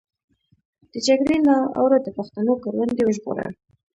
د 0.91 0.93
جګړې 1.07 1.37
له 1.47 1.55
اوره 1.79 1.97
د 2.01 2.07
پښتنو 2.17 2.53
کروندې 2.63 3.01
وژغوره. 3.05 3.47